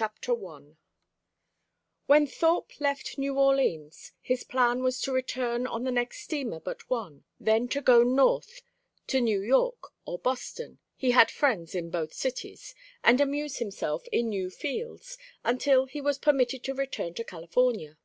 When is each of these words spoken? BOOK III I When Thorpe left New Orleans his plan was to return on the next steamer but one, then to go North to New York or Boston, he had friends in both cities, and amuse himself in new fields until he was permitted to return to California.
BOOK 0.00 0.14
III 0.30 0.46
I 0.46 0.62
When 2.06 2.26
Thorpe 2.26 2.80
left 2.80 3.18
New 3.18 3.38
Orleans 3.38 4.12
his 4.22 4.44
plan 4.44 4.82
was 4.82 4.98
to 5.02 5.12
return 5.12 5.66
on 5.66 5.84
the 5.84 5.90
next 5.90 6.22
steamer 6.22 6.58
but 6.58 6.88
one, 6.88 7.24
then 7.38 7.68
to 7.68 7.82
go 7.82 8.02
North 8.02 8.62
to 9.08 9.20
New 9.20 9.42
York 9.42 9.92
or 10.06 10.18
Boston, 10.18 10.78
he 10.96 11.10
had 11.10 11.30
friends 11.30 11.74
in 11.74 11.90
both 11.90 12.14
cities, 12.14 12.74
and 13.04 13.20
amuse 13.20 13.58
himself 13.58 14.06
in 14.10 14.30
new 14.30 14.48
fields 14.48 15.18
until 15.44 15.84
he 15.84 16.00
was 16.00 16.16
permitted 16.16 16.64
to 16.64 16.72
return 16.72 17.12
to 17.12 17.22
California. 17.22 17.98